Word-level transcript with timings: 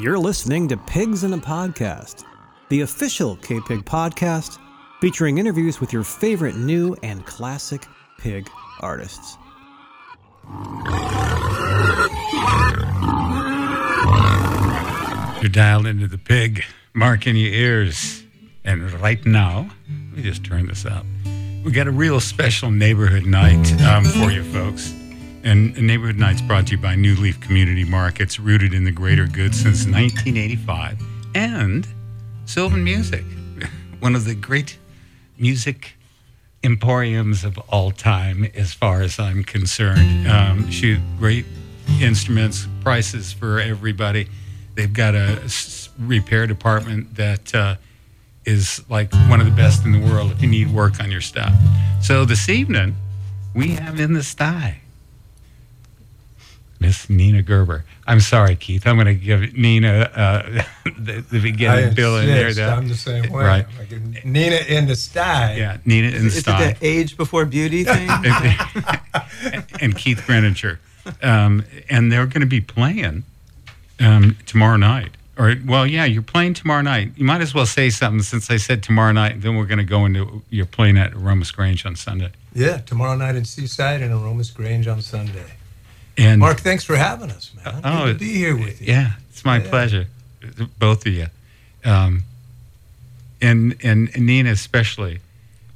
You're 0.00 0.18
listening 0.18 0.68
to 0.68 0.76
Pigs 0.76 1.24
in 1.24 1.32
a 1.32 1.38
Podcast, 1.38 2.24
the 2.68 2.82
official 2.82 3.34
K 3.34 3.58
Pig 3.66 3.84
podcast 3.84 4.56
featuring 5.00 5.38
interviews 5.38 5.80
with 5.80 5.92
your 5.92 6.04
favorite 6.04 6.54
new 6.54 6.94
and 7.02 7.26
classic 7.26 7.84
pig 8.16 8.48
artists. 8.78 9.36
You're 15.42 15.50
dialed 15.50 15.88
into 15.88 16.06
the 16.06 16.18
pig, 16.18 16.62
mark 16.94 17.26
in 17.26 17.34
your 17.34 17.52
ears. 17.52 18.22
And 18.64 18.92
right 19.00 19.24
now, 19.26 19.68
let 19.88 20.16
me 20.16 20.22
just 20.22 20.44
turn 20.44 20.68
this 20.68 20.86
up. 20.86 21.04
We 21.64 21.72
got 21.72 21.88
a 21.88 21.92
real 21.92 22.20
special 22.20 22.70
neighborhood 22.70 23.26
night 23.26 23.72
um, 23.82 24.04
for 24.04 24.30
you 24.30 24.44
folks. 24.44 24.94
And 25.44 25.76
Neighborhood 25.76 26.16
Night's 26.16 26.42
brought 26.42 26.66
to 26.66 26.72
you 26.72 26.78
by 26.78 26.94
New 26.94 27.14
Leaf 27.14 27.40
Community 27.40 27.84
Markets, 27.84 28.40
rooted 28.40 28.74
in 28.74 28.84
the 28.84 28.90
greater 28.90 29.26
good 29.26 29.54
since 29.54 29.86
1985. 29.86 31.00
And 31.34 31.86
Sylvan 32.44 32.82
Music, 32.82 33.24
one 34.00 34.14
of 34.14 34.24
the 34.24 34.34
great 34.34 34.78
music 35.38 35.94
emporiums 36.64 37.44
of 37.44 37.56
all 37.68 37.90
time, 37.92 38.44
as 38.54 38.74
far 38.74 39.00
as 39.02 39.18
I'm 39.18 39.44
concerned. 39.44 40.26
Um, 40.28 40.70
shoot, 40.70 41.00
great 41.18 41.46
instruments, 42.00 42.66
prices 42.82 43.32
for 43.32 43.60
everybody. 43.60 44.28
They've 44.74 44.92
got 44.92 45.14
a 45.14 45.40
repair 45.98 46.46
department 46.46 47.14
that 47.14 47.54
uh, 47.54 47.76
is 48.44 48.82
like 48.88 49.12
one 49.28 49.40
of 49.40 49.46
the 49.46 49.52
best 49.52 49.84
in 49.84 49.92
the 49.92 50.00
world 50.00 50.32
if 50.32 50.42
you 50.42 50.48
need 50.48 50.72
work 50.72 51.00
on 51.00 51.10
your 51.10 51.20
stuff. 51.20 51.52
So 52.02 52.24
this 52.24 52.48
evening, 52.48 52.96
we 53.54 53.70
have 53.70 54.00
in 54.00 54.12
the 54.12 54.22
sty 54.22 54.80
Miss 56.80 57.10
Nina 57.10 57.42
Gerber. 57.42 57.84
I'm 58.06 58.20
sorry, 58.20 58.54
Keith. 58.56 58.86
I'm 58.86 58.96
going 58.96 59.06
to 59.06 59.14
give 59.14 59.52
Nina 59.56 60.10
uh, 60.14 60.62
the, 60.98 61.24
the 61.28 61.40
beginning 61.40 61.90
I 61.90 61.94
bill 61.94 62.16
in 62.18 62.26
there. 62.26 62.48
insist. 62.48 62.58
that- 62.58 62.78
I'm 62.78 62.88
the 62.88 62.94
same 62.94 63.30
way. 63.32 63.44
Right. 63.44 63.66
Like 63.78 64.24
Nina 64.24 64.56
in 64.68 64.86
the 64.86 64.96
sty. 64.96 65.54
Yeah, 65.56 65.78
Nina 65.84 66.08
in 66.08 66.12
the 66.22 66.26
Is 66.26 66.38
it 66.38 66.44
the 66.44 66.76
age 66.80 67.16
before 67.16 67.44
beauty 67.44 67.84
thing? 67.84 68.08
and 69.80 69.96
Keith 69.96 70.20
Greeninger. 70.26 70.78
Um, 71.22 71.64
and 71.88 72.12
they're 72.12 72.26
going 72.26 72.42
to 72.42 72.46
be 72.46 72.60
playing 72.60 73.24
um, 74.00 74.36
tomorrow 74.46 74.76
night. 74.76 75.10
Or, 75.36 75.54
well, 75.66 75.86
yeah, 75.86 76.04
you're 76.04 76.22
playing 76.22 76.54
tomorrow 76.54 76.82
night. 76.82 77.12
You 77.16 77.24
might 77.24 77.40
as 77.40 77.54
well 77.54 77.66
say 77.66 77.90
something 77.90 78.22
since 78.22 78.50
I 78.50 78.56
said 78.56 78.82
tomorrow 78.82 79.12
night. 79.12 79.40
Then 79.40 79.56
we're 79.56 79.66
going 79.66 79.78
to 79.78 79.84
go 79.84 80.04
into 80.04 80.42
you're 80.50 80.66
playing 80.66 80.98
at 80.98 81.14
Aromas 81.14 81.50
Grange 81.52 81.86
on 81.86 81.94
Sunday. 81.96 82.30
Yeah, 82.54 82.78
tomorrow 82.78 83.14
night 83.16 83.36
in 83.36 83.44
Seaside 83.44 84.02
and 84.02 84.12
Aromas 84.12 84.50
Grange 84.50 84.88
on 84.88 85.00
Sunday. 85.00 85.44
And 86.18 86.40
Mark, 86.40 86.60
thanks 86.60 86.82
for 86.84 86.96
having 86.96 87.30
us, 87.30 87.52
man. 87.64 87.80
Oh, 87.84 88.06
Good 88.06 88.14
to 88.14 88.18
be 88.18 88.34
here 88.34 88.56
with 88.56 88.80
you. 88.80 88.88
Yeah, 88.92 89.10
it's 89.30 89.44
my 89.44 89.58
Yeah. 89.58 89.68
pleasure, 89.68 90.06
both 90.78 91.06
of 91.06 91.12
you, 91.12 91.26
um, 91.84 92.24
and 93.40 93.76
and 93.82 94.10
Nina 94.16 94.50
especially 94.50 95.20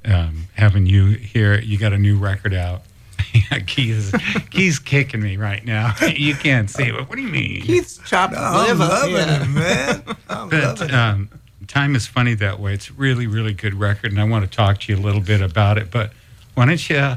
um, 0.04 0.48
having 0.54 0.86
you 0.86 1.06
here. 1.10 1.58
You 1.60 1.78
got 1.78 1.92
a 1.92 1.98
new 1.98 2.18
record 2.18 2.54
out. 2.54 2.82
Keith 3.66 4.12
Keith's 4.50 4.78
kicking 4.80 5.22
me 5.22 5.36
right 5.36 5.64
now. 5.64 5.94
you 6.16 6.34
can't 6.34 6.68
see 6.68 6.84
it. 6.84 6.94
What 7.08 7.12
do 7.16 7.22
you 7.22 7.28
mean? 7.28 7.62
Keith's 7.62 7.98
chopped 7.98 8.34
I'm 8.36 8.66
liver. 8.66 8.84
loving 8.84 9.14
yeah. 9.14 9.42
it, 9.42 9.48
man. 9.48 10.02
I'm 10.28 10.48
loving 10.50 10.60
But 10.76 10.80
it. 10.82 10.92
um, 10.94 11.28
time 11.68 11.94
is 11.94 12.06
funny 12.06 12.34
that 12.34 12.58
way. 12.58 12.74
It's 12.74 12.90
a 12.90 12.94
really, 12.94 13.26
really 13.28 13.54
good 13.54 13.74
record, 13.74 14.10
and 14.10 14.20
I 14.20 14.24
want 14.24 14.44
to 14.44 14.54
talk 14.54 14.80
to 14.80 14.92
you 14.92 14.98
a 14.98 15.00
little 15.00 15.20
bit 15.20 15.40
about 15.40 15.78
it. 15.78 15.90
But 15.90 16.12
why 16.54 16.66
don't 16.66 16.90
you, 16.90 17.16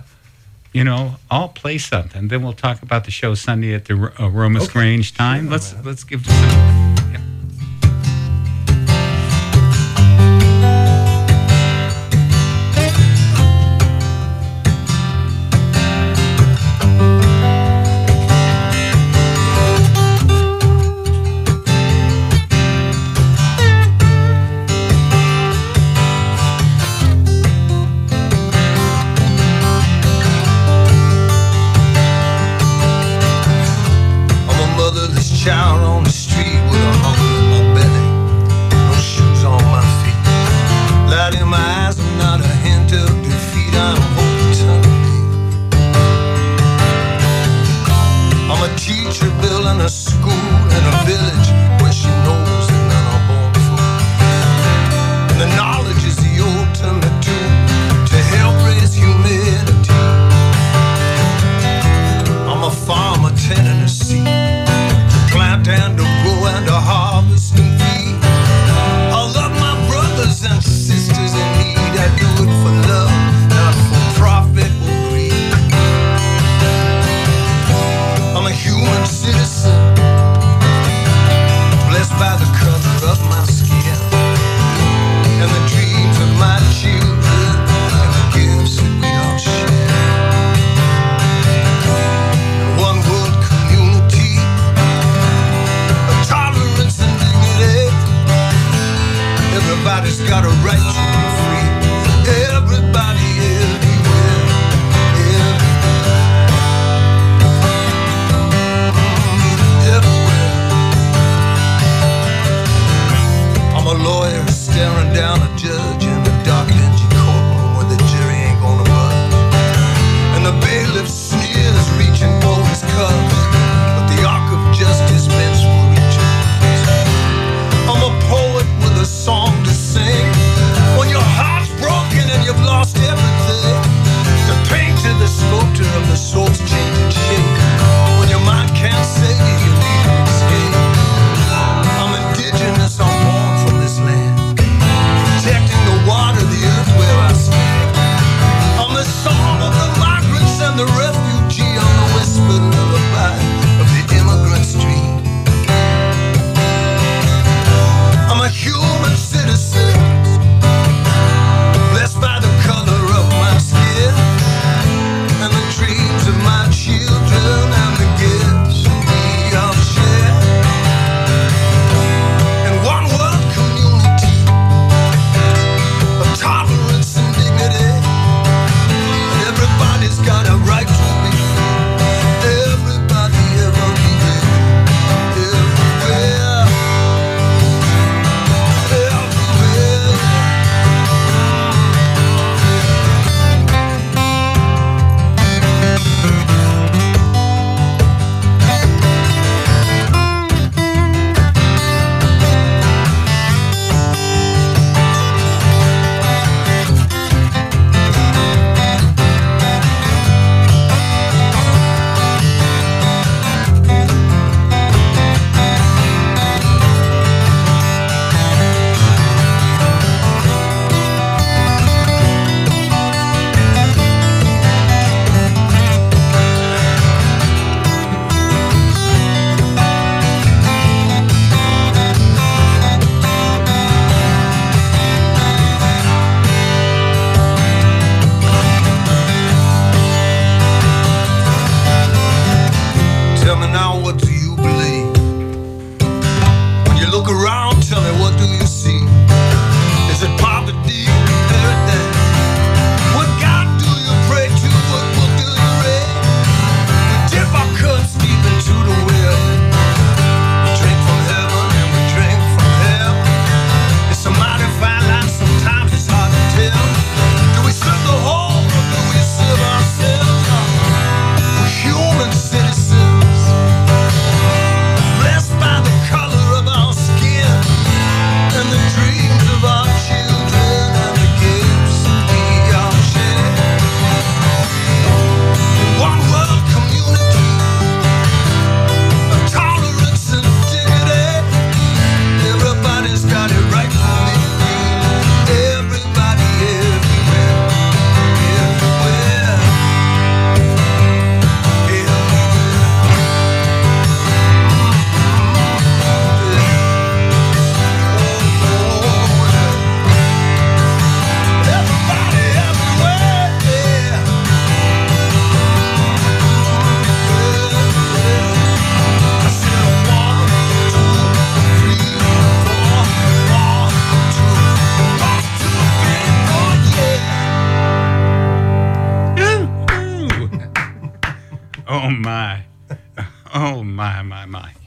you 0.76 0.84
know, 0.84 1.16
I'll 1.32 1.48
play 1.48 1.78
something, 1.78 2.28
then 2.28 2.44
we'll 2.44 2.52
talk 2.52 2.82
about 2.82 3.06
the 3.06 3.12
show 3.12 3.34
Sunday 3.34 3.74
at 3.74 3.86
the 3.86 3.94
uh, 3.94 4.28
Aromas 4.28 4.64
Okay. 4.64 4.74
Grange 4.74 5.14
time. 5.14 5.46
Sure, 5.46 5.52
let's 5.52 5.74
man. 5.74 5.84
let's 5.86 6.04
give 6.04 6.26
this. 6.26 6.34
A, 6.34 6.85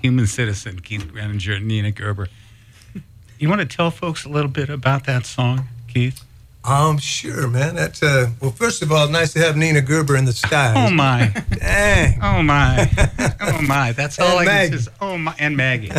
Human 0.03 0.27
Citizen, 0.27 0.81
Keith 0.81 1.07
Greeninger 1.13 1.57
and 1.57 1.67
Nina 1.67 1.91
Gerber. 1.91 2.29
You 3.39 3.49
want 3.49 3.61
to 3.61 3.67
tell 3.67 3.91
folks 3.91 4.25
a 4.25 4.29
little 4.29 4.51
bit 4.51 4.69
about 4.69 5.07
that 5.07 5.25
song, 5.25 5.69
Keith? 5.87 6.25
Um, 6.65 6.99
sure, 6.99 7.47
man. 7.47 7.77
That's 7.77 8.03
uh. 8.03 8.31
Well, 8.41 8.51
first 8.51 8.83
of 8.83 8.91
all, 8.91 9.09
nice 9.09 9.33
to 9.35 9.39
have 9.39 9.57
Nina 9.57 9.81
Gerber 9.81 10.17
in 10.17 10.25
the 10.25 10.33
skies. 10.33 10.75
Oh 10.77 10.91
my! 10.91 11.33
Dang. 11.51 12.19
Oh 12.23 12.43
my! 12.43 12.91
Oh 13.41 13.63
my! 13.63 13.93
That's 13.93 14.19
all 14.19 14.41
And 14.41 14.41
I 14.41 14.45
Maggie. 14.45 14.71
can 14.71 14.79
say. 14.81 14.91
is, 14.91 14.99
Oh 15.01 15.17
my! 15.17 15.35
And 15.39 15.57
Maggie. 15.57 15.93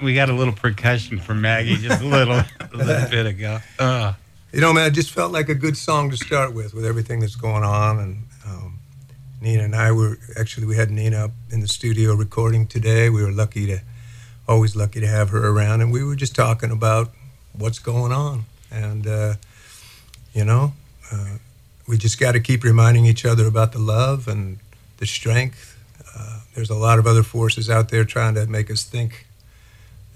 we 0.00 0.14
got 0.14 0.30
a 0.30 0.32
little 0.32 0.54
percussion 0.54 1.18
from 1.18 1.40
Maggie 1.40 1.76
just 1.76 2.00
a 2.00 2.06
little, 2.06 2.36
a 2.36 2.46
little 2.72 3.10
bit 3.10 3.26
ago. 3.26 3.58
Uh, 3.78 4.12
You 4.52 4.60
know, 4.60 4.72
man, 4.72 4.86
it 4.86 4.92
just 4.92 5.10
felt 5.10 5.32
like 5.32 5.48
a 5.48 5.54
good 5.56 5.76
song 5.76 6.08
to 6.10 6.16
start 6.16 6.54
with, 6.54 6.72
with 6.72 6.86
everything 6.86 7.18
that's 7.20 7.36
going 7.36 7.64
on. 7.64 7.98
And 7.98 8.22
Nina 9.46 9.62
and 9.62 9.76
I 9.76 9.92
were 9.92 10.18
actually 10.36 10.66
we 10.66 10.74
had 10.74 10.90
Nina 10.90 11.26
up 11.26 11.30
in 11.52 11.60
the 11.60 11.68
studio 11.68 12.14
recording 12.14 12.66
today. 12.66 13.08
We 13.10 13.22
were 13.22 13.30
lucky 13.30 13.64
to, 13.68 13.78
always 14.48 14.74
lucky 14.74 14.98
to 14.98 15.06
have 15.06 15.30
her 15.30 15.48
around, 15.48 15.82
and 15.82 15.92
we 15.92 16.02
were 16.02 16.16
just 16.16 16.34
talking 16.34 16.72
about 16.72 17.12
what's 17.56 17.78
going 17.78 18.10
on, 18.10 18.46
and 18.72 19.06
uh, 19.06 19.34
you 20.34 20.44
know, 20.44 20.72
uh, 21.12 21.36
we 21.86 21.96
just 21.96 22.18
got 22.18 22.32
to 22.32 22.40
keep 22.40 22.64
reminding 22.64 23.06
each 23.06 23.24
other 23.24 23.46
about 23.46 23.70
the 23.70 23.78
love 23.78 24.26
and 24.26 24.58
the 24.96 25.06
strength. 25.06 25.78
Uh, 26.18 26.40
there's 26.56 26.70
a 26.70 26.74
lot 26.74 26.98
of 26.98 27.06
other 27.06 27.22
forces 27.22 27.70
out 27.70 27.90
there 27.90 28.04
trying 28.04 28.34
to 28.34 28.46
make 28.48 28.68
us 28.68 28.82
think 28.82 29.28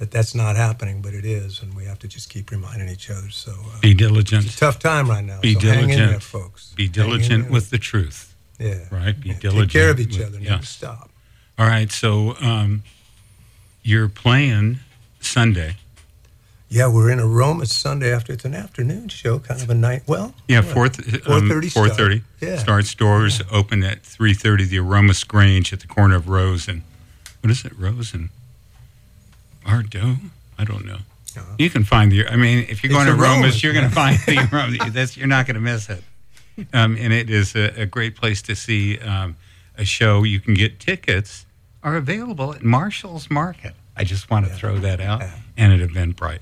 that 0.00 0.10
that's 0.10 0.34
not 0.34 0.56
happening, 0.56 1.02
but 1.02 1.14
it 1.14 1.24
is, 1.24 1.62
and 1.62 1.76
we 1.76 1.84
have 1.84 2.00
to 2.00 2.08
just 2.08 2.30
keep 2.30 2.50
reminding 2.50 2.88
each 2.88 3.08
other. 3.08 3.30
So. 3.30 3.52
Uh, 3.52 3.80
be 3.80 3.92
it's 3.92 4.02
a 4.02 4.08
diligent. 4.08 4.58
tough 4.58 4.80
time 4.80 5.08
right 5.08 5.22
now. 5.22 5.38
Be 5.40 5.54
so 5.54 5.60
hang 5.60 5.82
in 5.84 5.88
diligent. 5.90 6.10
there, 6.10 6.20
folks. 6.20 6.72
Be 6.74 6.88
diligent 6.88 7.48
with 7.48 7.70
the 7.70 7.78
truth, 7.78 8.29
yeah, 8.60 8.74
right? 8.92 9.18
Be 9.18 9.30
Yeah, 9.30 9.38
diligent. 9.40 9.70
Take 9.72 9.80
care 9.80 9.90
of 9.90 9.98
each 10.00 10.16
with- 10.18 10.26
other. 10.28 10.38
Never 10.38 10.56
Yes. 10.56 10.68
stop. 10.68 11.10
All 11.58 11.66
right. 11.66 11.90
So 11.90 12.36
um, 12.40 12.82
you're 13.82 14.08
playing 14.08 14.78
Sunday. 15.20 15.76
Yeah, 16.72 16.86
we're 16.86 17.10
in 17.10 17.18
Aroma 17.18 17.66
Sunday 17.66 18.12
after. 18.14 18.32
It's 18.32 18.44
an 18.44 18.54
afternoon 18.54 19.08
show, 19.08 19.40
kind 19.40 19.60
of 19.60 19.68
a 19.70 19.74
night. 19.74 20.04
Well, 20.06 20.34
Yeah, 20.46 20.62
four 20.62 20.84
um, 20.86 20.90
4:30 20.92 21.72
Four 21.72 21.86
start. 21.86 21.96
thirty. 21.96 22.22
Yeah. 22.40 22.58
Starts 22.58 22.94
doors 22.94 23.42
open 23.50 23.82
at 23.82 24.02
three 24.04 24.34
thirty. 24.34 24.64
The 24.64 24.78
Aroma 24.78 25.14
Grange 25.26 25.72
at 25.72 25.80
the 25.80 25.88
corner 25.88 26.14
of 26.14 26.28
Rose 26.28 26.68
and 26.68 26.82
what 27.40 27.50
is 27.50 27.64
it? 27.64 27.72
Rose 27.76 28.14
and 28.14 28.28
Ardo? 29.66 30.16
I 30.58 30.64
don't 30.64 30.84
know. 30.84 30.98
Uh-huh. 31.36 31.42
You 31.58 31.70
can 31.70 31.84
find 31.84 32.10
the. 32.12 32.26
I 32.28 32.36
mean, 32.36 32.66
if 32.68 32.82
you're 32.82 32.92
It's 32.92 33.04
going 33.04 33.06
to 33.06 33.12
Aromas, 33.20 33.36
Aromas, 33.40 33.62
you're 33.62 33.72
going 33.72 33.88
to 33.88 33.94
find 33.94 34.18
the 34.26 34.48
Aroma. 34.52 34.90
That's 34.90 35.16
you're 35.16 35.26
not 35.28 35.46
going 35.46 35.54
to 35.54 35.60
miss 35.60 35.88
it. 35.88 36.02
Um, 36.72 36.96
and 36.98 37.12
it 37.12 37.30
is 37.30 37.54
a, 37.54 37.82
a 37.82 37.86
great 37.86 38.16
place 38.16 38.42
to 38.42 38.54
see 38.54 38.98
um, 38.98 39.36
a 39.78 39.84
show. 39.84 40.22
You 40.24 40.40
can 40.40 40.54
get 40.54 40.78
tickets 40.80 41.46
are 41.82 41.96
available 41.96 42.52
at 42.54 42.62
Marshall's 42.62 43.30
Market. 43.30 43.74
I 43.96 44.04
just 44.04 44.30
want 44.30 44.44
to 44.46 44.52
Yeah. 44.52 44.58
throw 44.58 44.78
that 44.78 45.00
out. 45.00 45.20
Yeah. 45.20 45.34
And 45.56 45.80
at 45.82 45.88
Eventbrite. 45.88 46.40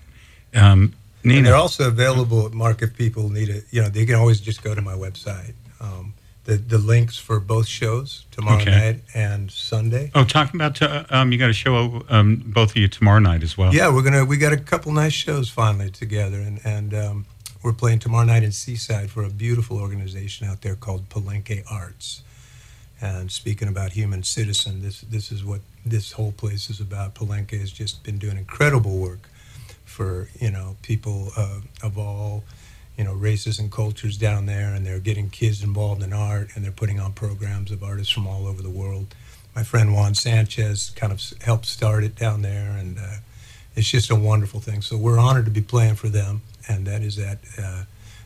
Um, 0.54 0.94
and 1.24 1.44
they're 1.46 1.54
also 1.54 1.88
available 1.88 2.46
at 2.46 2.52
Mark 2.52 2.82
if 2.82 2.96
people 2.96 3.28
need 3.28 3.48
it. 3.48 3.64
You 3.70 3.82
know, 3.82 3.88
they 3.88 4.06
can 4.06 4.14
always 4.16 4.40
just 4.40 4.62
go 4.62 4.74
to 4.74 4.80
my 4.80 4.94
website. 4.94 5.52
Um, 5.80 6.14
the 6.44 6.56
the 6.56 6.78
links 6.78 7.18
for 7.18 7.38
both 7.40 7.66
shows 7.66 8.24
tomorrow 8.30 8.60
Okay. 8.62 8.70
night 8.70 9.00
and 9.14 9.50
Sunday. 9.50 10.10
Oh, 10.14 10.24
talking 10.24 10.58
about 10.58 10.80
uh, 10.80 11.04
um, 11.10 11.30
you 11.30 11.38
got 11.38 11.50
a 11.50 11.52
show 11.52 12.02
um, 12.08 12.36
both 12.46 12.70
of 12.70 12.76
you 12.78 12.88
tomorrow 12.88 13.18
night 13.18 13.42
as 13.42 13.58
well. 13.58 13.74
Yeah, 13.74 13.92
we're 13.92 14.02
gonna 14.02 14.24
we 14.24 14.38
got 14.38 14.52
a 14.54 14.56
couple 14.56 14.90
nice 14.92 15.12
shows 15.12 15.50
finally 15.50 15.90
together, 15.90 16.38
and 16.40 16.58
and 16.64 16.94
um, 16.94 17.26
we're 17.62 17.72
playing 17.72 17.98
tomorrow 17.98 18.24
night 18.24 18.42
in 18.42 18.52
Seaside 18.52 19.10
for 19.10 19.24
a 19.24 19.30
beautiful 19.30 19.78
organization 19.78 20.46
out 20.46 20.62
there 20.62 20.74
called 20.74 21.08
Palenque 21.08 21.64
Arts. 21.70 22.22
And 23.00 23.30
speaking 23.30 23.68
about 23.68 23.92
human 23.92 24.22
citizen, 24.22 24.82
this 24.82 25.02
this 25.02 25.30
is 25.30 25.44
what 25.44 25.60
this 25.86 26.12
whole 26.12 26.32
place 26.32 26.68
is 26.68 26.80
about. 26.80 27.14
Palenque 27.14 27.58
has 27.58 27.70
just 27.70 28.02
been 28.02 28.18
doing 28.18 28.36
incredible 28.36 28.98
work 28.98 29.28
for 29.84 30.28
you 30.40 30.50
know 30.50 30.76
people 30.82 31.30
uh, 31.36 31.60
of 31.82 31.96
all 31.96 32.42
you 32.96 33.04
know 33.04 33.14
races 33.14 33.58
and 33.58 33.70
cultures 33.70 34.16
down 34.16 34.46
there, 34.46 34.74
and 34.74 34.84
they're 34.84 34.98
getting 34.98 35.30
kids 35.30 35.62
involved 35.62 36.02
in 36.02 36.12
art, 36.12 36.50
and 36.54 36.64
they're 36.64 36.72
putting 36.72 36.98
on 36.98 37.12
programs 37.12 37.70
of 37.70 37.84
artists 37.84 38.12
from 38.12 38.26
all 38.26 38.46
over 38.46 38.62
the 38.62 38.70
world. 38.70 39.14
My 39.54 39.62
friend 39.62 39.94
Juan 39.94 40.14
Sanchez 40.14 40.90
kind 40.90 41.12
of 41.12 41.22
helped 41.40 41.66
start 41.66 42.02
it 42.02 42.16
down 42.16 42.42
there, 42.42 42.70
and 42.72 42.98
uh, 42.98 43.16
it's 43.76 43.88
just 43.88 44.10
a 44.10 44.16
wonderful 44.16 44.60
thing. 44.60 44.82
So 44.82 44.96
we're 44.96 45.18
honored 45.18 45.44
to 45.44 45.50
be 45.52 45.60
playing 45.62 45.94
for 45.94 46.08
them, 46.08 46.42
and 46.68 46.86
that 46.86 47.02
is 47.02 47.18
at 47.18 47.38
uh, 47.62 47.84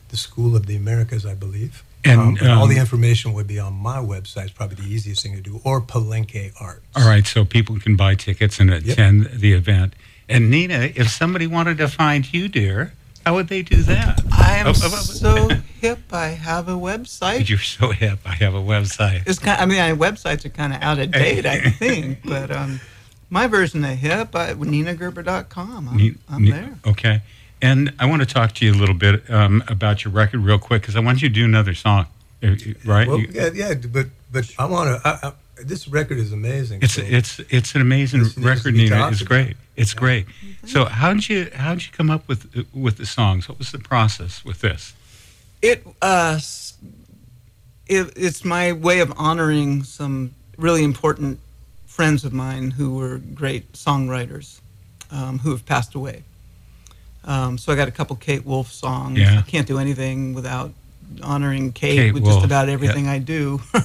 the 0.09 0.17
School 0.17 0.55
of 0.55 0.65
the 0.65 0.75
Americas, 0.75 1.25
I 1.25 1.33
believe. 1.35 1.83
And, 2.05 2.19
Um, 2.19 2.33
but 2.35 2.49
all 2.49 2.63
um, 2.63 2.69
the 2.69 2.77
information 2.77 3.31
would 3.33 3.47
be 3.47 3.59
on 3.59 3.73
my 3.73 3.97
website. 3.97 4.43
It's 4.43 4.51
probably 4.51 4.75
the 4.75 4.91
easiest 4.93 5.23
thing 5.23 5.35
to 5.35 5.41
do, 5.41 5.61
or 5.63 5.79
Palenque 5.81 6.51
Arts. 6.59 6.81
All 6.95 7.07
right, 7.07 7.25
so 7.25 7.45
people 7.45 7.79
can 7.79 7.95
buy 7.95 8.15
tickets 8.15 8.59
and 8.59 8.69
attend 8.69 9.25
the 9.31 9.53
event. 9.53 9.93
And 10.27 10.49
Nina, 10.49 10.91
if 10.95 11.09
somebody 11.09 11.47
wanted 11.47 11.77
to 11.77 11.87
find 11.87 12.31
you, 12.33 12.47
dear, 12.49 12.93
how 13.25 13.35
would 13.35 13.47
they 13.47 13.61
do 13.61 13.81
that? 13.83 14.21
I 14.33 14.57
am 14.57 14.67
Oh, 14.67 14.73
oh, 14.75 14.89
oh, 14.93 15.01
so 15.01 15.49
hip. 15.79 15.99
I 16.11 16.27
have 16.27 16.67
a 16.67 16.73
website. 16.73 17.47
You're 17.47 17.57
so 17.59 17.91
hip. 17.91 18.19
I 18.25 18.35
have 18.35 18.53
a 18.53 18.61
website. 18.61 19.23
It's 19.25 19.39
kind. 19.39 19.61
I 19.61 19.65
mean, 19.65 19.79
I, 19.79 19.93
websites 19.93 20.43
are 20.45 20.49
kind 20.49 20.73
of 20.73 20.81
out 20.81 20.99
of 20.99 21.11
date, 21.11 21.45
I 21.45 21.69
think. 21.69 22.19
But 22.25 22.51
um, 22.51 22.81
my 23.29 23.47
version 23.47 23.83
of 23.85 23.91
hip, 23.97 24.35
I, 24.35 24.53
NinaGerber.com. 24.55 25.89
I'm, 25.89 25.97
Ne- 25.97 26.15
I'm 26.29 26.43
ne- 26.43 26.51
there. 26.51 26.77
Okay. 26.85 27.21
And 27.63 27.93
I 27.97 28.05
want 28.07 28.21
to 28.21 28.25
talk 28.25 28.51
to 28.55 28.65
you 28.65 28.73
a 28.73 28.75
little 28.75 28.93
bit 28.93 29.23
um, 29.31 29.63
about 29.69 30.03
your 30.03 30.11
record 30.11 30.41
real 30.41 30.59
quick 30.59 30.81
because 30.81 30.97
I 30.97 30.99
want 30.99 31.21
you 31.21 31.29
to 31.29 31.33
do 31.33 31.45
another 31.45 31.73
song, 31.73 32.07
uh, 32.43 32.55
right? 32.85 33.07
Well, 33.07 33.21
yeah, 33.21 33.51
yeah, 33.53 33.73
but 33.73 34.07
but 34.33 34.53
I 34.59 34.65
want 34.65 35.01
to. 35.01 35.07
I, 35.07 35.29
I, 35.29 35.33
this 35.63 35.87
record 35.87 36.17
is 36.17 36.33
amazing. 36.33 36.81
It's 36.81 36.95
so- 36.95 37.03
it's 37.05 37.39
it's 37.49 37.73
an 37.73 37.79
amazing 37.81 38.23
This 38.23 38.37
record, 38.37 38.73
Nina. 38.75 39.07
It's 39.07 39.21
great. 39.21 39.55
It's 39.77 39.93
Yeah. 39.93 39.99
great. 39.99 40.25
So 40.65 40.83
how 40.85 41.13
did 41.13 41.29
you 41.29 41.49
how 41.55 41.73
did 41.73 41.85
you 41.85 41.91
come 41.93 42.09
up 42.11 42.27
with 42.27 42.67
with 42.73 42.97
the 42.97 43.05
songs? 43.05 43.47
What 43.47 43.57
was 43.59 43.71
the 43.71 43.79
process 43.79 44.43
with 44.43 44.59
this? 44.59 44.93
It, 45.61 45.87
uh, 46.01 46.37
it 47.87 48.11
it's 48.17 48.43
my 48.43 48.73
way 48.73 48.99
of 48.99 49.13
honoring 49.15 49.83
some 49.83 50.31
really 50.57 50.83
important 50.83 51.39
friends 51.87 52.25
of 52.25 52.33
mine 52.33 52.71
who 52.71 52.95
were 52.95 53.19
great 53.33 53.71
songwriters 53.71 54.59
um, 55.11 55.39
who 55.39 55.51
have 55.51 55.65
passed 55.65 55.95
away. 55.95 56.23
Um, 57.25 57.57
so 57.57 57.71
I 57.71 57.75
got 57.75 57.87
a 57.87 57.91
couple 57.91 58.15
Kate 58.17 58.45
Wolf 58.45 58.71
songs. 58.71 59.17
Yeah. 59.17 59.39
I 59.39 59.41
can't 59.49 59.67
do 59.67 59.79
anything 59.79 60.33
without 60.33 60.71
honoring 61.21 61.71
Kate, 61.71 61.95
Kate 61.97 62.13
with 62.13 62.23
Wolf, 62.23 62.35
just 62.35 62.45
about 62.45 62.67
yeah. 62.67 62.73
everything 62.73 63.07
I 63.07 63.19
do. 63.19 63.61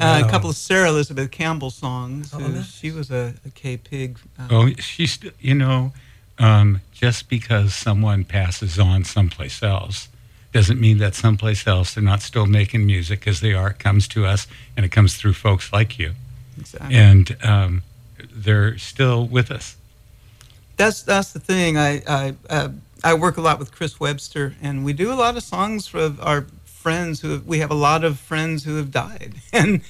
Uh, 0.00 0.18
Wow. 0.20 0.26
a 0.26 0.30
couple 0.30 0.50
of 0.50 0.56
Sarah 0.56 0.88
Elizabeth 0.88 1.30
Campbell 1.30 1.70
songs. 1.70 2.34
Oh, 2.34 2.38
nice. 2.38 2.66
She 2.66 2.90
was 2.90 3.12
a, 3.12 3.34
a 3.46 3.50
K 3.50 3.76
Pig. 3.76 4.18
Uh, 4.36 4.48
Oh, 4.50 4.68
she's 4.80 5.20
you 5.38 5.54
know, 5.54 5.92
um, 6.40 6.80
just 6.92 7.28
because 7.28 7.76
someone 7.76 8.24
passes 8.24 8.76
on 8.76 9.04
someplace 9.04 9.62
else 9.62 10.08
doesn't 10.52 10.80
mean 10.80 10.98
that 10.98 11.14
someplace 11.14 11.64
else 11.68 11.94
they're 11.94 12.02
not 12.02 12.22
still 12.22 12.46
making 12.46 12.84
music 12.84 13.20
because 13.20 13.38
they 13.40 13.52
are. 13.54 13.70
It 13.70 13.78
comes 13.78 14.08
to 14.08 14.26
us 14.26 14.48
and 14.76 14.84
it 14.84 14.88
comes 14.90 15.14
through 15.14 15.34
folks 15.34 15.72
like 15.72 15.96
you, 15.96 16.14
exactly. 16.58 16.96
and 16.96 17.36
um, 17.44 17.82
they're 18.32 18.76
still 18.78 19.24
with 19.28 19.52
us. 19.52 19.76
That's 20.76 21.02
that's 21.02 21.32
the 21.32 21.40
thing. 21.40 21.76
I 21.76 22.02
I 22.06 22.34
uh, 22.50 22.68
I 23.02 23.14
work 23.14 23.36
a 23.36 23.40
lot 23.40 23.58
with 23.58 23.72
Chris 23.72 24.00
Webster, 24.00 24.54
and 24.62 24.84
we 24.84 24.92
do 24.92 25.12
a 25.12 25.14
lot 25.14 25.36
of 25.36 25.42
songs 25.42 25.86
for 25.86 26.14
our 26.20 26.46
friends 26.64 27.20
who 27.20 27.30
have, 27.30 27.46
we 27.46 27.58
have 27.60 27.70
a 27.70 27.74
lot 27.74 28.04
of 28.04 28.18
friends 28.18 28.64
who 28.64 28.76
have 28.76 28.90
died, 28.90 29.34
and 29.52 29.80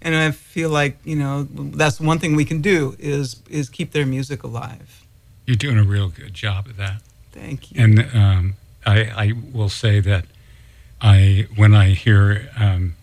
and 0.00 0.14
I 0.14 0.30
feel 0.30 0.70
like 0.70 0.98
you 1.04 1.16
know 1.16 1.44
that's 1.50 2.00
one 2.00 2.18
thing 2.18 2.36
we 2.36 2.44
can 2.44 2.60
do 2.60 2.96
is 2.98 3.42
is 3.48 3.68
keep 3.68 3.92
their 3.92 4.06
music 4.06 4.42
alive. 4.42 5.04
You're 5.46 5.56
doing 5.56 5.78
a 5.78 5.84
real 5.84 6.08
good 6.08 6.34
job 6.34 6.66
of 6.66 6.76
that. 6.76 7.02
Thank 7.32 7.72
you. 7.72 7.82
And 7.82 8.06
um, 8.14 8.54
I, 8.86 9.00
I 9.04 9.32
will 9.52 9.68
say 9.68 10.00
that 10.00 10.26
I, 11.00 11.48
when 11.56 11.74
I 11.74 11.90
hear, 11.90 12.48
um, 12.56 12.94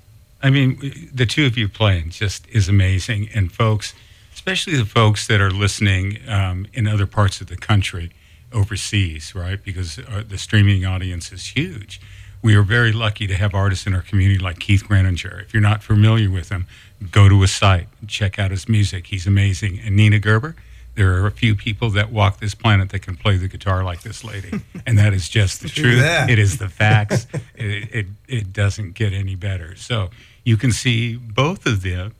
I 0.41 0.49
mean, 0.49 1.09
the 1.13 1.25
two 1.25 1.45
of 1.45 1.57
you 1.57 1.67
playing 1.67 2.11
just 2.11 2.47
is 2.49 2.69
amazing. 2.69 3.29
And 3.33 3.51
folks, 3.51 3.93
especially 4.39 4.77
the 4.77 4.85
folks 4.85 5.27
that 5.27 5.41
are 5.41 5.51
listening 5.51 6.17
um, 6.29 6.65
in 6.71 6.87
other 6.87 7.05
parts 7.05 7.41
of 7.41 7.47
the 7.47 7.57
country, 7.57 8.09
overseas, 8.53 9.35
right? 9.35 9.61
Because 9.61 9.99
uh, 9.99 10.23
the 10.25 10.37
streaming 10.37 10.85
audience 10.85 11.33
is 11.33 11.47
huge. 11.47 11.99
We 12.41 12.55
are 12.55 12.63
very 12.63 12.93
lucky 12.93 13.27
to 13.27 13.35
have 13.35 13.53
artists 13.53 13.85
in 13.85 13.93
our 13.93 14.01
community 14.01 14.39
like 14.39 14.59
Keith 14.59 14.85
Greeninger. 14.85 15.43
If 15.43 15.53
you're 15.53 15.61
not 15.61 15.83
familiar 15.83 16.31
with 16.31 16.47
him, 16.47 16.67
go 17.11 17.27
to 17.27 17.41
his 17.41 17.51
site, 17.51 17.89
check 18.07 18.39
out 18.39 18.51
his 18.51 18.69
music. 18.69 19.07
He's 19.07 19.27
amazing. 19.27 19.81
And 19.83 19.97
Nina 19.97 20.19
Gerber, 20.19 20.55
there 20.95 21.15
are 21.15 21.27
a 21.27 21.31
few 21.31 21.53
people 21.53 21.89
that 21.89 22.09
walk 22.09 22.39
this 22.39 22.55
planet 22.55 22.91
that 22.91 23.01
can 23.01 23.17
play 23.17 23.35
the 23.35 23.49
guitar 23.49 23.83
like 23.83 24.03
this 24.03 24.23
lady, 24.23 24.61
and 24.85 24.97
that 24.97 25.13
is 25.13 25.27
just 25.27 25.61
the 25.61 25.67
truth. 25.67 25.99
that. 25.99 26.29
It 26.29 26.39
is 26.39 26.59
the 26.59 26.69
facts. 26.69 27.27
it, 27.55 27.93
it 27.93 28.05
it 28.29 28.53
doesn't 28.53 28.93
get 28.93 29.11
any 29.11 29.35
better. 29.35 29.75
So 29.75 30.11
you 30.45 30.55
can 30.55 30.71
see 30.71 31.17
both 31.17 31.65
of 31.65 31.81
them 31.83 32.13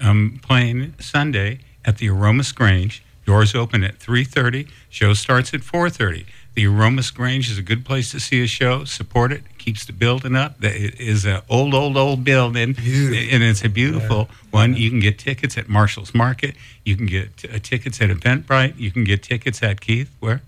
um, 0.00 0.40
playing 0.42 0.94
Sunday 0.98 1.60
at 1.84 1.98
the 1.98 2.08
Aromas 2.08 2.52
Grange. 2.52 3.02
Doors 3.26 3.54
open 3.54 3.82
at 3.84 3.98
3:30. 3.98 4.68
Show 4.90 5.14
starts 5.14 5.54
at 5.54 5.60
4:30. 5.62 6.26
The 6.54 6.66
Aromas 6.66 7.10
Grange 7.10 7.50
is 7.50 7.58
a 7.58 7.62
good 7.62 7.84
place 7.84 8.10
to 8.12 8.20
see 8.20 8.42
a 8.42 8.46
show. 8.46 8.84
Support 8.84 9.32
it. 9.32 9.42
Keeps 9.58 9.84
the 9.86 9.92
building 9.92 10.36
up. 10.36 10.62
It 10.62 11.00
is 11.00 11.24
an 11.24 11.40
old, 11.48 11.74
old, 11.74 11.96
old 11.96 12.22
building, 12.22 12.74
Beautiful. 12.74 13.34
and 13.34 13.42
it's 13.42 13.64
a 13.64 13.68
beautiful 13.68 14.28
one. 14.50 14.76
You 14.76 14.88
can 14.90 15.00
get 15.00 15.18
tickets 15.18 15.58
at 15.58 15.68
Marshall's 15.68 16.14
Market. 16.14 16.54
You 16.84 16.96
can 16.96 17.06
get 17.06 17.30
uh, 17.52 17.58
tickets 17.60 18.00
at 18.00 18.10
Eventbrite. 18.10 18.78
You 18.78 18.92
can 18.92 19.02
get 19.04 19.22
tickets 19.22 19.62
at 19.64 19.80
Keith. 19.80 20.14
Where? 20.20 20.42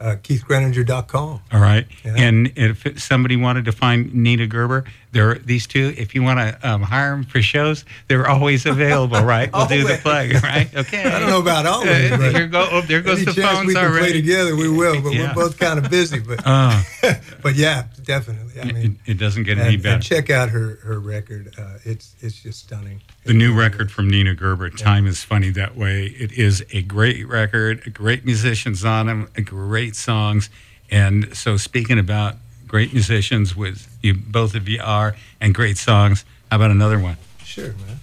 Uh, 0.00 0.16
KeithGreeninger.com. 0.16 1.40
All 1.52 1.60
right. 1.60 1.86
Yeah. 2.04 2.14
And 2.16 2.52
if 2.56 3.00
somebody 3.00 3.36
wanted 3.36 3.64
to 3.64 3.72
find 3.72 4.12
Nina 4.14 4.46
Gerber, 4.46 4.84
there 5.12 5.34
these 5.34 5.66
two. 5.66 5.94
If 5.96 6.14
you 6.14 6.22
want 6.22 6.38
to 6.40 6.68
um, 6.68 6.82
hire 6.82 7.10
them 7.12 7.24
for 7.24 7.40
shows, 7.42 7.84
they're 8.08 8.26
always 8.28 8.66
available. 8.66 9.22
Right? 9.32 9.50
We'll 9.52 9.66
do 9.66 9.84
the 9.86 9.98
plug. 10.02 10.32
Right? 10.42 10.74
Okay. 10.74 11.04
I 11.04 11.18
don't 11.20 11.28
know 11.28 11.40
about 11.40 11.64
always, 11.66 12.10
Uh, 12.10 12.16
but 12.16 12.34
here 12.34 12.46
go. 12.48 12.66
Oh, 12.70 12.80
there 12.82 13.00
goes 13.02 13.18
Any 13.18 13.26
the 13.26 13.32
chance 13.34 13.56
phones 13.58 13.68
we 13.68 13.74
can 13.74 13.90
play 13.92 14.12
together, 14.12 14.56
we 14.56 14.68
will. 14.68 15.00
But 15.00 15.12
Yeah. 15.12 15.28
we're 15.28 15.44
both 15.44 15.58
kind 15.58 15.78
of 15.78 15.90
busy. 15.90 16.18
But 16.18 16.42
Uh, 16.46 16.82
but 17.42 17.54
yeah, 17.54 17.84
definitely. 18.02 18.60
I 18.60 18.72
mean, 18.72 18.98
it 19.06 19.18
doesn't 19.18 19.44
get 19.44 19.58
and, 19.58 19.66
any 19.66 19.74
and 19.74 19.82
better. 19.82 20.02
check 20.02 20.28
out 20.30 20.48
her 20.50 20.78
her 20.82 20.98
record. 20.98 21.54
Uh, 21.58 21.78
it's 21.84 22.14
it's 22.20 22.42
just 22.42 22.60
stunning. 22.60 23.00
The 23.24 23.32
new 23.34 23.54
record 23.54 23.90
from 23.92 24.08
Nina 24.10 24.34
Gerber, 24.34 24.70
"Time 24.70 25.06
Is 25.06 25.22
Funny 25.22 25.50
That 25.50 25.76
Way." 25.76 26.06
It 26.06 26.32
is 26.32 26.64
a 26.72 26.82
great 26.82 27.26
record. 27.28 27.94
Great 27.94 28.24
musicians 28.24 28.84
on 28.84 29.06
them. 29.06 29.28
Great 29.44 29.94
songs. 29.94 30.50
And 30.90 31.34
so, 31.36 31.56
speaking 31.56 31.98
about 31.98 32.36
great 32.72 32.94
musicians, 32.94 33.54
with 33.54 33.86
you 34.00 34.14
both 34.14 34.54
of 34.54 34.66
you 34.66 34.80
are, 34.82 35.14
and 35.42 35.54
great 35.54 35.76
songs. 35.76 36.24
How 36.50 36.56
about 36.56 36.70
another 36.70 36.98
one? 36.98 37.18
Sure, 37.44 37.74
man. 37.86 38.00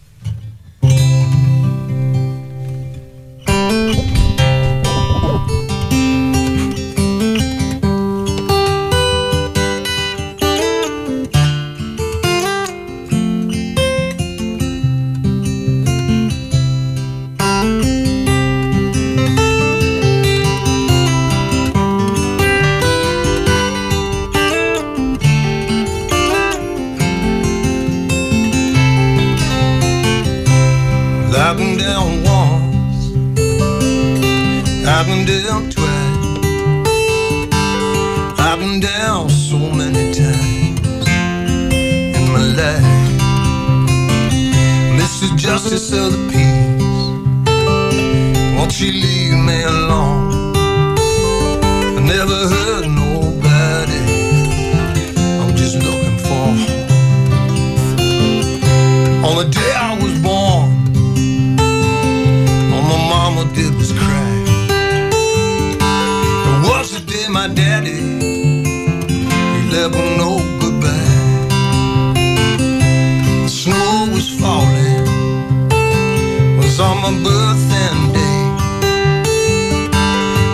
My 77.11 77.23
birthday 77.23 78.13
day. 78.13 78.39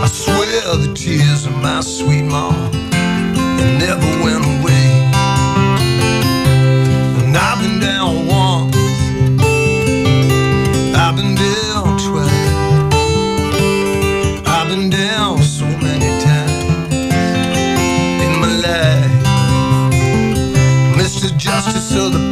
I 0.04 0.08
swear 0.08 0.78
the 0.78 0.94
tears 0.94 1.46
of 1.46 1.54
my 1.62 1.82
sweet 1.82 2.24
mama, 2.24 2.70
they 3.58 3.78
never 3.78 4.08
went 4.24 4.46
away. 4.46 4.88
And 7.20 7.36
I've 7.36 7.60
been 7.62 7.80
down 7.80 8.28
once, 8.28 8.76
I've 10.96 11.16
been 11.18 11.36
down 11.36 11.98
twice, 12.06 12.54
I've 14.48 14.68
been 14.70 14.90
down 14.90 15.42
so 15.42 15.66
many 15.66 16.10
times 16.24 16.94
in 18.26 18.34
my 18.40 18.52
life. 18.68 19.12
Mr. 20.96 21.36
Justice 21.38 21.96
of 21.96 22.14
the 22.14 22.25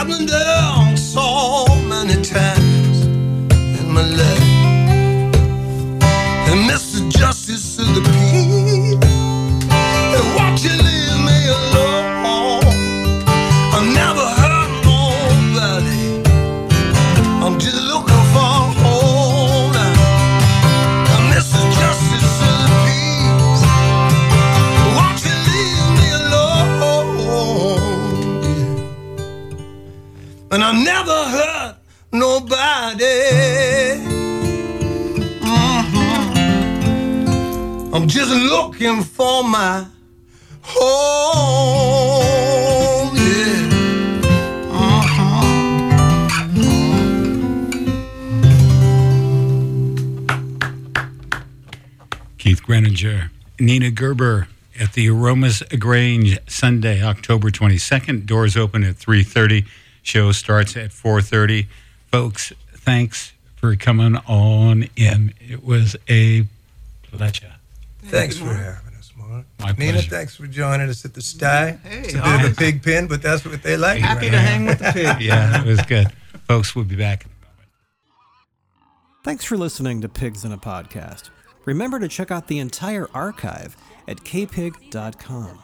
I've 0.00 0.06
been 0.06 0.26
down 0.26 0.96
so 0.96 1.66
many 1.88 2.22
times 2.22 3.04
in 3.80 3.92
my 3.92 4.02
life. 4.02 4.37
Just 38.18 38.34
looking 38.34 39.04
for 39.04 39.44
my 39.44 39.86
home. 40.62 41.94
Yeah. 43.14 43.22
Mm-hmm. 44.72 45.48
Keith 52.38 52.60
Greeninger, 52.64 53.30
Nina 53.60 53.92
Gerber 53.92 54.48
at 54.80 54.94
the 54.94 55.08
Aromas 55.08 55.62
Grange 55.78 56.40
Sunday, 56.48 57.00
October 57.00 57.50
22nd. 57.52 58.26
Doors 58.26 58.56
open 58.56 58.82
at 58.82 58.96
3:30. 58.96 59.64
Show 60.02 60.32
starts 60.32 60.76
at 60.76 60.90
4:30. 60.90 61.68
Folks, 62.10 62.52
thanks 62.72 63.32
for 63.54 63.76
coming 63.76 64.16
on 64.26 64.88
in. 64.96 65.34
It 65.40 65.62
was 65.62 65.94
a 66.08 66.48
pleasure. 67.12 67.57
Thanks 68.08 68.36
for 68.38 68.46
having 68.52 68.94
us, 68.98 69.12
Mark. 69.16 69.44
My 69.60 69.72
Nina, 69.72 69.92
pleasure. 69.92 70.10
thanks 70.10 70.36
for 70.36 70.46
joining 70.46 70.88
us 70.88 71.04
at 71.04 71.14
the 71.14 71.20
Sty. 71.22 71.72
Hey, 71.82 71.98
it's 72.00 72.10
a 72.14 72.16
bit 72.16 72.24
all 72.24 72.44
of 72.46 72.52
a 72.52 72.54
pig 72.54 72.82
pen, 72.82 73.06
but 73.06 73.22
that's 73.22 73.44
what 73.44 73.62
they 73.62 73.76
like. 73.76 74.00
Happy 74.00 74.26
around 74.28 74.32
to 74.32 74.38
here. 74.38 74.46
hang 74.48 74.64
with 74.66 74.78
the 74.78 74.90
pig. 74.92 75.20
Yeah, 75.20 75.60
it 75.62 75.66
was 75.66 75.80
good. 75.82 76.10
Folks, 76.46 76.74
we'll 76.74 76.84
be 76.86 76.96
back. 76.96 77.24
in 77.24 77.30
a 77.30 77.34
moment. 77.44 77.68
Thanks 79.24 79.44
for 79.44 79.56
listening 79.56 80.00
to 80.00 80.08
Pigs 80.08 80.44
in 80.44 80.52
a 80.52 80.58
Podcast. 80.58 81.30
Remember 81.66 81.98
to 82.00 82.08
check 82.08 82.30
out 82.30 82.46
the 82.48 82.58
entire 82.60 83.08
archive 83.12 83.76
at 84.06 84.18
kpig.com. 84.18 85.58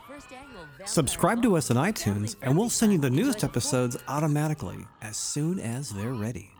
Subscribe 0.84 1.42
to 1.42 1.56
us 1.56 1.70
on 1.70 1.78
iTunes, 1.78 2.36
and 2.42 2.58
we'll 2.58 2.68
send 2.68 2.92
you 2.92 2.98
the 2.98 3.08
newest 3.08 3.42
episodes 3.42 3.96
automatically 4.06 4.76
as 5.00 5.16
soon 5.16 5.58
as 5.58 5.88
they're 5.90 6.12
ready. 6.12 6.50